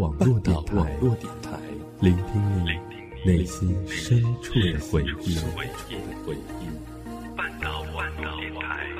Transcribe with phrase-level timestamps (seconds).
[0.00, 0.56] 网络电
[1.42, 1.60] 台，
[2.00, 5.36] 聆听你内心深处的回忆。
[7.36, 8.99] 半岛网络电台。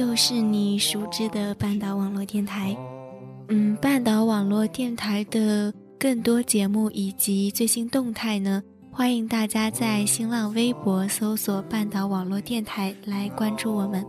[0.00, 2.74] 就是你熟知的半岛网络电台。
[3.48, 14.02] 嗯，半岛网络电台的更多节目以及最新动态呢，欢迎大家在新浪微博搜索“半岛网络电台”来关注我们。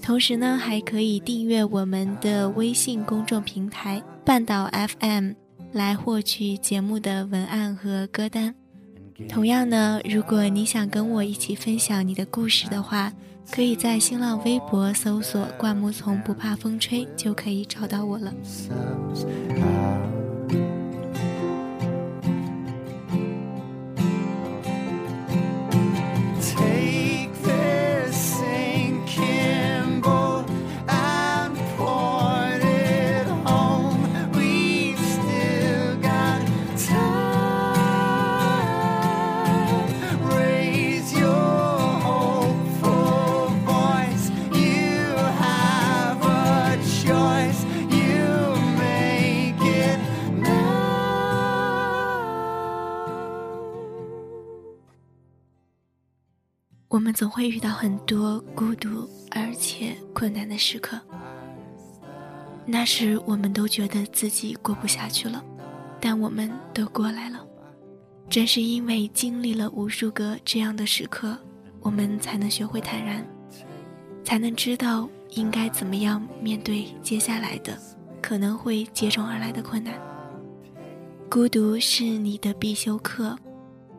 [0.00, 5.32] 同时呢，还可以订阅我们的微信公众平台“半岛 FM”，
[5.72, 8.54] 来获取节目的文案和歌单。
[9.28, 13.12] 同样呢，如果你想跟我一起分享你的故事的话，
[13.50, 18.32] 可以在新浪微博搜索“灌木丛不怕风吹”，就可以找到我了。
[57.18, 60.96] 总会遇到很多孤独而且困难的时刻，
[62.64, 65.44] 那时我们都觉得自己过不下去了，
[66.00, 67.44] 但我们都过来了。
[68.30, 71.36] 正是因为经历了无数个这样的时刻，
[71.80, 73.26] 我们才能学会坦然，
[74.22, 77.76] 才能知道应该怎么样面对接下来的
[78.22, 79.92] 可能会接踵而来的困难。
[81.28, 83.36] 孤独是你的必修课。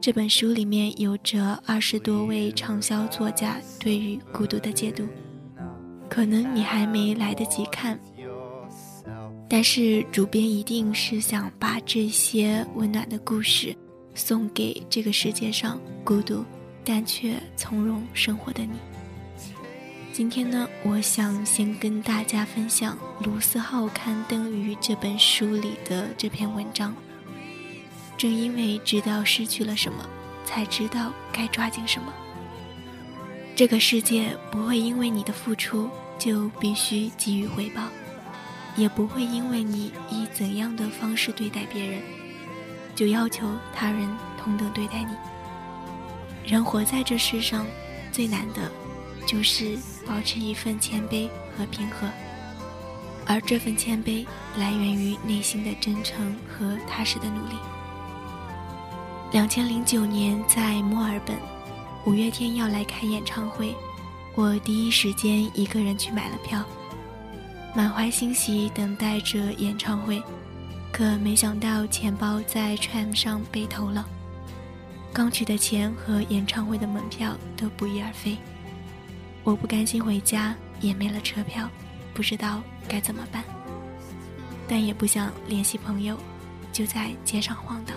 [0.01, 5.05] 这本书里面有着二十多位畅销作家对于孤独的解读，
[6.09, 7.99] 可能你还没来得及看，
[9.49, 13.75] 但是主编一定是想把这些温暖的故事
[14.15, 16.45] 送给这个世界上孤独
[16.85, 18.71] 但却从容生活的你。
[20.13, 26.95] 今天呢，我想先跟大家分享卢思浩刊登于这本书里的这篇文章。
[28.19, 30.05] 正因为知道失去了什么，
[30.43, 32.11] 才知道该抓紧什么。
[33.55, 37.83] 这个世界不会因为你的付出就必须给予回报，
[38.75, 42.01] 也不会因为你以怎样的方式对待别人，
[42.93, 44.05] 就要求他人
[44.37, 45.15] 同等对待你。
[46.45, 47.65] 人活在这世上，
[48.11, 48.69] 最难的，
[49.25, 52.05] 就是保持一份谦卑和平和，
[53.25, 54.25] 而这份谦卑
[54.57, 57.55] 来源于内心的真诚和踏实的努力。
[59.31, 61.37] 两千零九年在墨尔本，
[62.03, 63.75] 五月天要来开演唱会，
[64.33, 66.65] 我第一时间一个人去买了票，
[67.75, 70.19] 满怀欣喜等待着演唱会，
[70.91, 74.03] 可没想到钱包在 tram 上被偷了，
[75.13, 78.35] 刚取的钱和演唱会的门票都不翼而飞，
[79.43, 81.69] 我不甘心回家，也没了车票，
[82.15, 83.43] 不知道该怎么办，
[84.67, 86.17] 但也不想联系朋友，
[86.73, 87.95] 就在街上晃荡。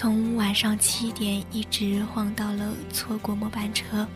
[0.00, 4.08] 从晚上七点一直晃到了错过末班车，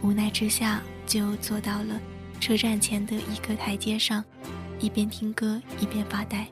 [0.00, 2.00] 无奈之下就坐到了
[2.38, 4.24] 车站前的一个台阶上，
[4.78, 6.46] 一边听歌一边发呆。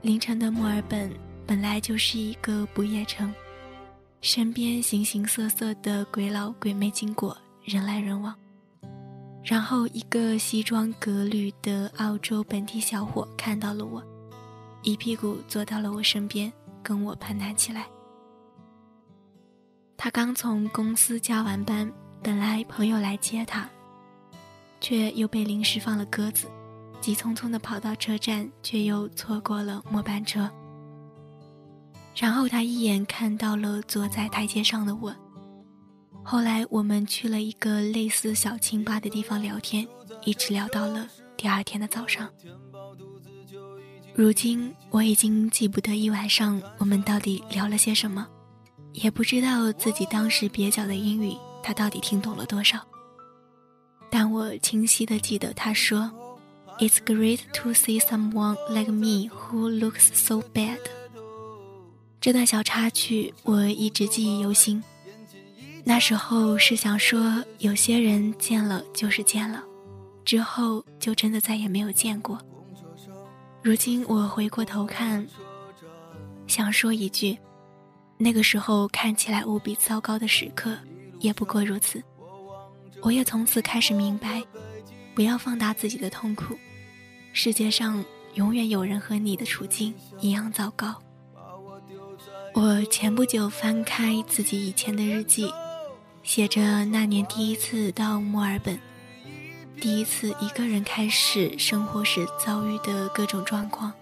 [0.00, 1.12] 凌晨的墨尔本
[1.46, 3.30] 本来就是一个不夜城，
[4.22, 8.34] 身边形形色色的鬼佬鬼魅经过，人来人往。
[9.44, 14.02] 然后一个西装革履的澳洲本地小伙看到了我，
[14.82, 16.50] 一屁股坐到了我身边。
[16.88, 17.86] 跟我攀谈起来。
[19.94, 21.92] 他刚从公司加完班，
[22.22, 23.68] 本来朋友来接他，
[24.80, 26.50] 却又被临时放了鸽子，
[26.98, 30.50] 急匆匆地跑到车站，却又错过了末班车。
[32.16, 35.14] 然后他一眼看到了坐在台阶上的我，
[36.24, 39.86] 后来我们去了一个类似小清吧的地方聊天，
[40.24, 41.06] 一直聊到了
[41.36, 42.26] 第二天的早上。
[44.18, 48.26] 如今我已经记不得一晚上我们到底聊了些什么，
[48.92, 52.84] 也不知道自己当时蹩脚的英语他到底听懂了多少。
[54.10, 56.10] 但我清晰的记得他说
[56.80, 60.80] ：“It's great to see someone like me who looks so bad。”
[62.20, 64.82] 这段小插曲我一直记忆犹新。
[65.84, 69.62] 那时候是想说，有些人见了就是见了，
[70.24, 72.36] 之后就真的再也没有见过。
[73.68, 75.26] 如今我回过头看，
[76.46, 77.36] 想说一句：
[78.16, 80.74] 那个时候看起来无比糟糕的时刻，
[81.18, 82.02] 也不过如此。
[83.02, 84.42] 我也从此开始明白，
[85.14, 86.56] 不要放大自己的痛苦。
[87.34, 88.02] 世界上
[88.36, 90.94] 永远有人和你的处境一样糟糕。
[92.54, 95.52] 我前不久翻开自己以前的日记，
[96.22, 98.80] 写着那年第一次到墨尔本。
[99.80, 103.92] 第一次一个人开始生活时遭遇的各种状况，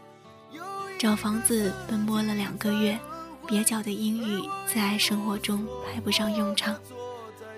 [0.99, 2.99] 找房子奔波了两个月，
[3.47, 6.75] 蹩脚的英语在生活中派不上用场，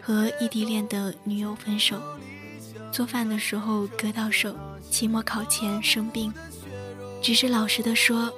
[0.02, 1.96] 和异地恋的女友分手，
[2.90, 4.54] 做饭的时候割到手，
[4.90, 6.32] 期末考前生病，
[7.22, 8.32] 只是老实的说，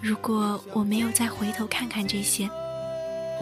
[0.00, 2.48] 如果我没有再回头看看这些，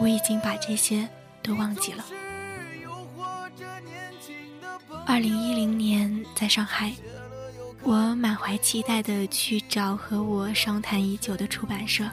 [0.01, 1.07] 我已经把这些
[1.41, 2.03] 都忘记了。
[5.07, 6.91] 二零一零年，在上海，
[7.83, 12.09] 我满怀期待的去找和我商谈已久的出版社。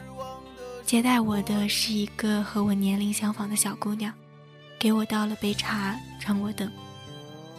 [0.85, 4.13] 接待我的是一个和我年龄相仿的小姑娘，
[4.77, 6.71] 给我倒了杯茶，让我等。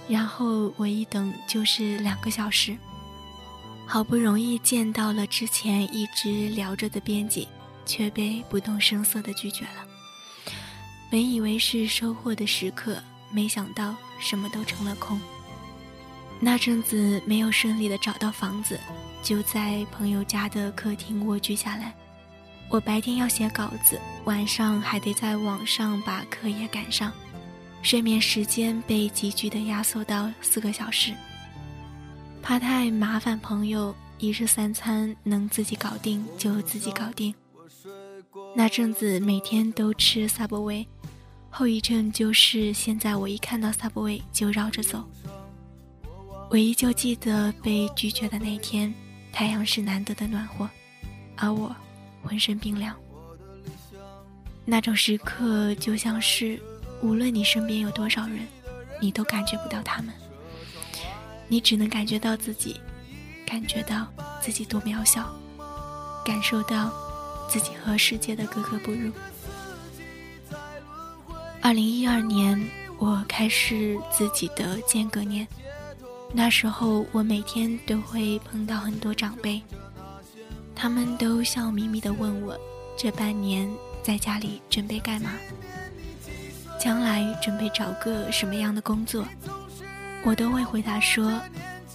[0.08, 2.76] 然后我一等就是两个小时。
[3.86, 7.48] 好不容易见到了之前一直聊着的编辑，
[7.84, 9.84] 却被不动声色的拒绝了。
[11.10, 13.02] 本以为是收获的时刻。
[13.34, 15.20] 没想到什么都成了空。
[16.40, 18.78] 那阵子没有顺利的找到房子，
[19.22, 21.94] 就在朋友家的客厅蜗居下来。
[22.68, 27.12] 我白天要写稿子，晚上还得在网上把课业赶上，
[27.82, 31.12] 睡眠时间被急剧的压缩到四个小时。
[32.42, 37.34] 怕太麻烦朋友，一日三餐能自己搞定就自己搞定。
[38.56, 40.86] 那阵子每天都吃 Subway。
[41.56, 45.08] 后遗症就是，现在我一看到 Subway 就绕着走。
[46.50, 48.92] 我依旧记得被拒绝的那天，
[49.32, 50.68] 太阳是难得的暖和，
[51.36, 51.72] 而我
[52.24, 52.92] 浑身冰凉。
[54.64, 56.60] 那种时刻就像是，
[57.00, 58.40] 无论你身边有多少人，
[59.00, 60.12] 你都感觉不到他们，
[61.46, 62.80] 你只能感觉到自己，
[63.46, 64.12] 感觉到
[64.42, 65.32] 自己多渺小，
[66.24, 66.92] 感受到
[67.48, 69.12] 自己和世界的格格不入。
[71.64, 72.62] 二零一二年，
[72.98, 75.48] 我开始自己的间隔年。
[76.30, 79.62] 那时候，我每天都会碰到很多长辈，
[80.76, 82.54] 他们都笑眯眯地问我：
[82.98, 83.66] 这半年
[84.02, 85.30] 在家里准备干嘛？
[86.78, 89.24] 将来准备找个什么样的工作？
[90.22, 91.32] 我都会回答说：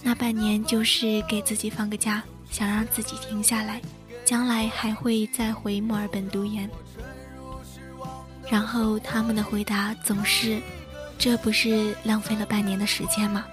[0.02, 3.80] 那半年就是给自己放个假，想让自己停下来，
[4.24, 6.68] 将来还会再回墨尔本读研。
[8.50, 10.60] 然后他们的回答总是
[11.16, 13.46] ：“这不是浪费了半年的时间吗？”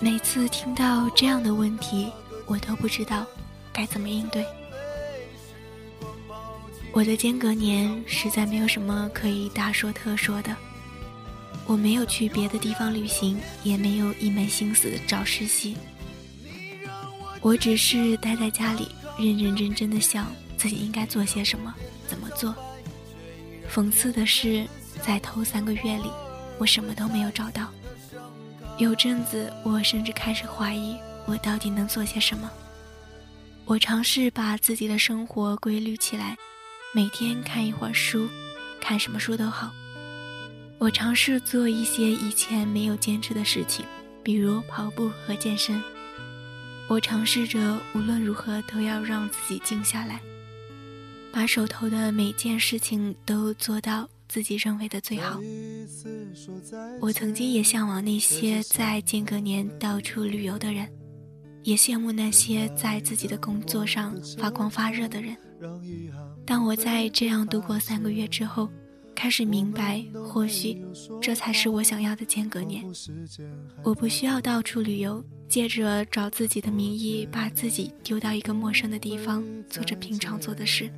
[0.00, 2.10] 每次听到这样的问题，
[2.46, 3.26] 我都不知道
[3.72, 4.44] 该怎么应对。
[6.92, 10.56] 我的间隔年实在没有什么可以大说特说的，
[11.66, 15.76] 我没有去别的地方旅行，也没有一门心思找实习，
[17.42, 21.74] 我只是待在家里，认认真真的想自己应该做些什么，
[22.08, 22.54] 怎么做。
[23.70, 24.66] 讽刺的是，
[25.04, 26.10] 在头三个月里，
[26.58, 27.68] 我什么都没有找到。
[28.78, 32.50] 有阵子，我甚至开始怀疑，我到底能做些什么。
[33.64, 36.36] 我尝试把自己的生活规律起来，
[36.92, 38.28] 每天看一会儿书，
[38.80, 39.72] 看什么书都好。
[40.78, 43.84] 我尝试做一些以前没有坚持的事情，
[44.22, 45.82] 比如跑步和健身。
[46.88, 50.20] 我尝试着无论如何都要让自己静下来。
[51.34, 55.40] 把手头的每件事情都做到自己认为的最好。
[57.00, 60.88] 我曾经也向往那些在间隔年到处旅游的人，
[61.64, 65.36] 也羡慕那些在自己的工作上发光发热的人。
[66.46, 68.70] 当我在这样度过三个月之后，
[69.12, 70.80] 开始明白，或许
[71.20, 72.84] 这才是我想要的间隔年。
[73.82, 80.88] 我不需要到处旅游，借着找自己的名义，把自己丢到一个陌生的地方，做着平常做的事。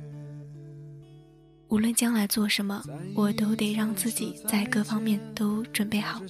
[1.69, 2.81] 无论将来做什么，
[3.15, 6.21] 我都得让自己在各方面都准备好。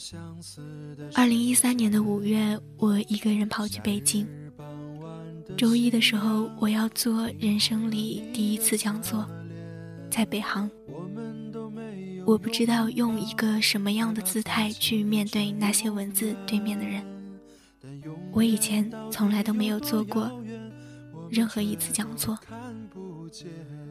[1.14, 4.28] 二零一三年的五月，我一个人跑去北京。
[5.56, 9.28] 周一的时候，我要做人生里第一次讲座，
[10.10, 10.70] 在北航。
[12.26, 17.04] 我不知道用一个什么样的姿态去面对那些文字对面的人。
[18.34, 20.30] 我以前从来都没有做过
[21.30, 22.38] 任何一次讲座。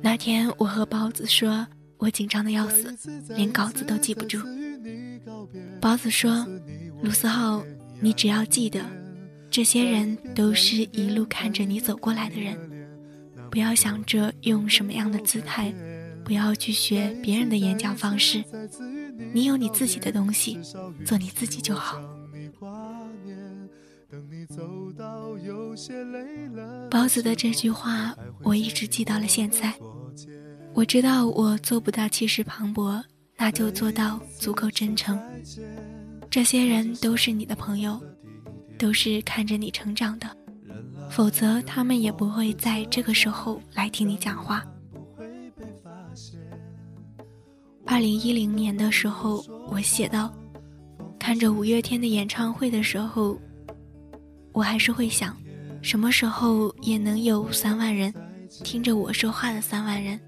[0.03, 1.67] 那天我和包子说，
[1.99, 2.95] 我紧张的要死，
[3.31, 4.39] 连稿子都记不住。
[5.81, 6.47] 包子说
[7.03, 7.65] ：“卢思浩，
[8.01, 8.81] 你只要记得，
[9.51, 12.57] 这些人都是一路看着你走过来的人，
[13.51, 15.75] 不要想着用什么样的姿态，
[16.25, 18.45] 不要去学别人的演讲方式，
[19.33, 20.59] 你有你自己的东西，
[21.05, 22.01] 做你自己就好。”
[26.91, 28.15] 包子的这句话，
[28.47, 29.75] 我一直记到了现在。
[30.73, 33.03] 我知道我做不到气势磅礴，
[33.37, 35.21] 那就做到足够真诚。
[36.31, 38.01] 这些人都是你的朋友，
[38.79, 40.29] 都是看着你成长的，
[41.11, 44.65] 否则他们也不会在这个时候来听你讲话。
[47.85, 50.33] 二零一零年的时候，我写道：
[51.19, 53.37] 看着五月天的演唱会的时候。
[54.53, 55.37] 我还是会想，
[55.83, 58.11] 什么时候也能有三万人
[58.65, 60.19] 听着我说话的三万人，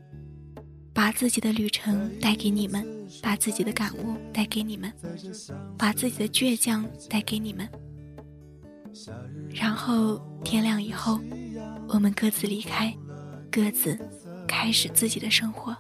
[0.92, 2.86] 把自己的旅程带给你们，
[3.22, 4.92] 把自己的感悟带给你们，
[5.76, 7.68] 把自己的倔强带给你们。
[9.50, 11.20] 然后天亮以后，
[11.88, 12.94] 我们各自离开，
[13.50, 13.98] 各自
[14.46, 15.76] 开始自己的生活。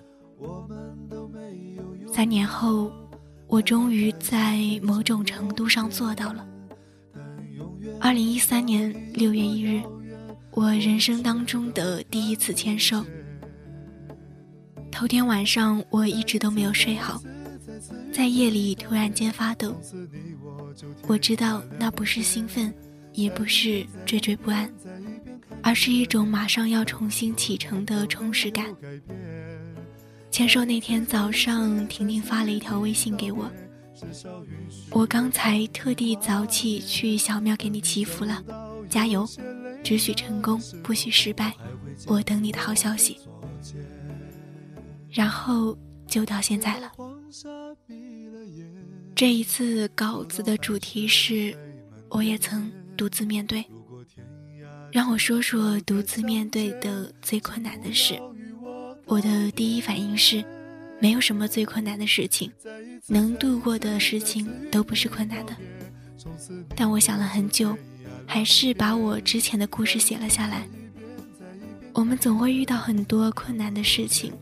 [2.12, 2.92] 三年后，
[3.46, 6.46] 我终于在某种程度上做到了。
[8.00, 9.82] 二零一三年六月一日，
[10.58, 13.04] 我人生当中的第一次签售。
[14.90, 17.22] 头天晚上我一直都没有睡好，
[18.12, 19.80] 在夜里突然间发抖。
[21.06, 22.74] 我知道那不是兴奋，
[23.12, 24.68] 也不是惴惴不安，
[25.62, 28.66] 而是一种马上要重新启程的充实感。
[30.28, 33.48] 签售那天早上，婷婷发了一条微信给我。
[34.90, 38.42] 我刚才特地早起去小庙给你祈福了，
[38.90, 39.24] 加油，
[39.82, 41.52] 只许成功，不许失败。
[42.06, 43.18] 我等你的好消息。
[45.10, 46.92] 然后就到现在了。
[49.14, 51.56] 这一次稿子的主题是，
[52.08, 53.64] 我也曾独自面对。
[54.92, 58.20] 让我说说独自面对的最困难的事。
[59.06, 60.44] 我的第一反应是。
[61.00, 62.50] 没有什么最困难的事情，
[63.06, 65.56] 能度过的事情都不是困难的。
[66.74, 67.72] 但我想了很久，
[68.28, 70.68] 还是把我之前的故事写了下来。
[71.94, 74.32] 我们总会遇到很多困难的事情，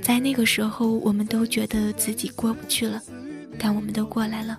[0.00, 3.00] 在那个时候，我们都觉得自己过不去了，
[3.58, 4.58] 但我们都过来了。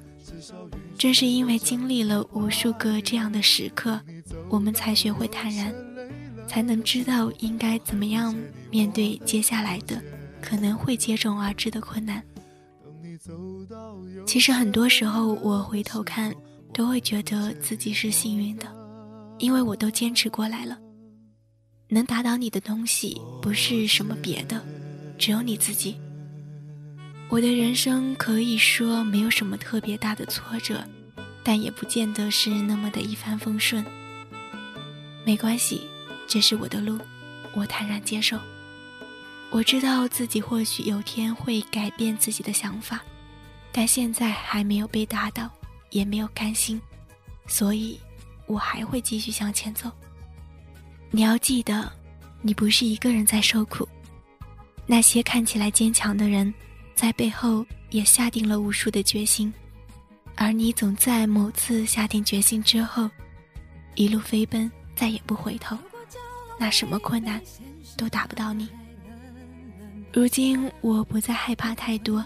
[0.97, 3.99] 正是因为经历了无数个这样的时刻，
[4.47, 5.73] 我们才学会坦然，
[6.47, 8.33] 才能知道应该怎么样
[8.69, 10.01] 面对接下来的。
[10.39, 12.23] 可能会接踵而至的困难。
[14.25, 16.33] 其实很多时候，我回头看，
[16.77, 18.67] 都会觉得自己是幸运的，
[19.39, 20.77] 因为我都坚持过来了。
[21.87, 24.63] 能打倒你的东西，不是什么别的，
[25.17, 25.97] 只有你自己。
[27.29, 30.87] 我的人生可以说没有什么特别大的挫折，
[31.43, 33.83] 但也不见得是那么的一帆风顺。
[35.25, 35.81] 没关系，
[36.27, 36.99] 这是我的路，
[37.55, 38.37] 我坦然接受。
[39.49, 43.01] 我知道自己或许有天会改变自己的想法，
[43.71, 45.49] 但现在还没有被打倒，
[45.89, 46.81] 也没有甘心，
[47.47, 47.99] 所以，
[48.45, 49.91] 我还会继续向前走。
[51.09, 51.91] 你要记得，
[52.41, 53.87] 你不是一个人在受苦，
[54.85, 56.53] 那些看起来坚强的人，
[56.95, 59.53] 在背后也下定了无数的决心，
[60.35, 63.09] 而你总在某次下定决心之后，
[63.95, 65.77] 一路飞奔，再也不回头，
[66.59, 67.41] 那什么困难，
[67.95, 68.67] 都打不到你。
[70.13, 72.23] 如今我不再害怕太多，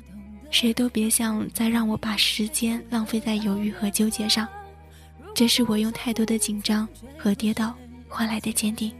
[0.52, 4.48] 谁都别想再让我把时间浪费在犹豫和纠结上。
[5.34, 7.74] 这是我用太多的紧张和跌倒
[8.08, 8.94] 换来的坚定。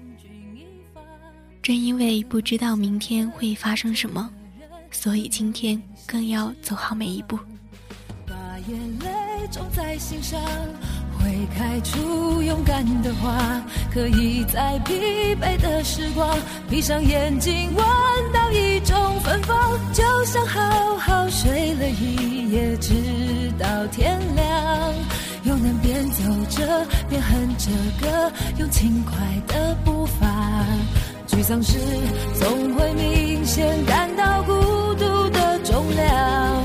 [1.62, 4.28] 正因为不知道明天会发生什么，
[4.90, 7.38] 所以今天更要走好每一步。
[8.26, 8.34] 把
[8.68, 10.40] 眼泪种在心上。
[11.24, 16.36] 会开出勇敢的花，可以在疲惫的时光，
[16.68, 17.86] 闭上眼睛闻
[18.34, 18.41] 到
[18.84, 22.94] 种芬芳，就像好好睡了一夜，直
[23.60, 24.94] 到天亮。
[25.44, 29.16] 又能边走着边哼着歌，用轻快
[29.48, 30.28] 的步伐。
[31.28, 31.80] 沮丧时
[32.36, 34.54] 总会明显感到孤
[34.96, 36.64] 独的重量。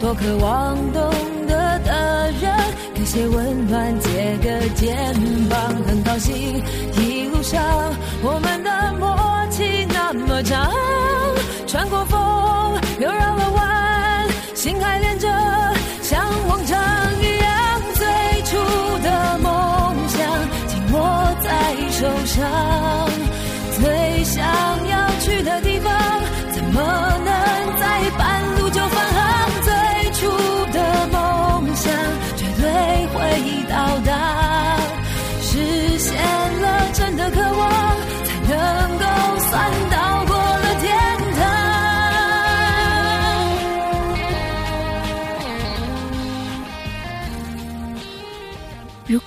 [0.00, 1.14] 多渴望懂
[1.46, 2.52] 得的人，
[2.94, 5.14] 给些温暖，借个肩
[5.48, 5.74] 膀。
[5.86, 6.60] 很高兴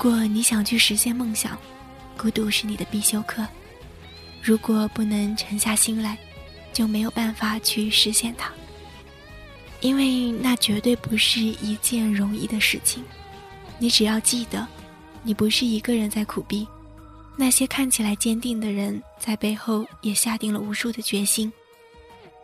[0.01, 1.57] 如果你想去实现梦想，
[2.17, 3.45] 孤独是你的必修课。
[4.41, 6.17] 如果不能沉下心来，
[6.71, 8.49] 就没有办法去实现它。
[9.81, 13.03] 因为那绝对不是一件容易的事情。
[13.77, 14.65] 你只要记得，
[15.21, 16.65] 你不是一个人在苦逼，
[17.35, 21.51] 那些看起来坚定的人，在背后也下定了无数的决心。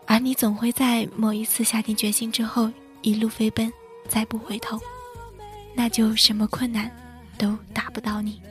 [0.06, 2.70] 而你总会在某一次下定决心之后，
[3.02, 3.72] 一路飞奔，
[4.10, 4.78] 再不回头，
[5.74, 6.92] 那就什么困难
[7.38, 8.42] 都打不到你。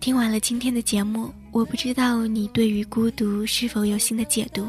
[0.00, 4.68] 听完了今天的节目，我不知道你对于孤独是否有新的解读，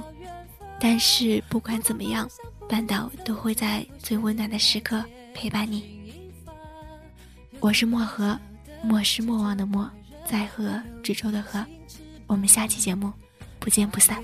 [0.79, 2.29] 但是不管怎么样，
[2.69, 5.83] 半岛都会在最温暖的时刻陪伴你。
[7.59, 8.37] 我是漠河，
[8.83, 9.89] 漠是莫忘的漠，
[10.25, 11.65] 在河之洲的河。
[12.27, 13.11] 我们下期节目
[13.59, 14.23] 不见不散。